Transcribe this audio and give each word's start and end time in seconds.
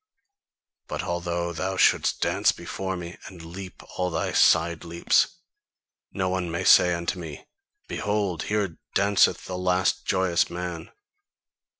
But 0.87 1.03
although 1.03 1.53
thou 1.53 1.77
shouldst 1.77 2.21
dance 2.21 2.51
before 2.51 2.97
me, 2.97 3.19
and 3.27 3.45
leap 3.45 3.83
all 3.99 4.09
thy 4.09 4.31
side 4.31 4.83
leaps, 4.83 5.27
no 6.11 6.27
one 6.27 6.49
may 6.49 6.63
say 6.63 6.95
unto 6.95 7.19
me: 7.19 7.45
'Behold, 7.87 8.41
here 8.45 8.79
danceth 8.95 9.45
the 9.45 9.59
last 9.59 10.03
joyous 10.07 10.49
man! 10.49 10.89